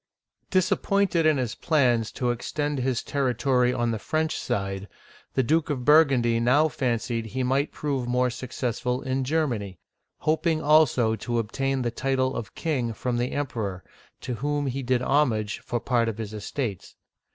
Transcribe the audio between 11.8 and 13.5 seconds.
the title of king from the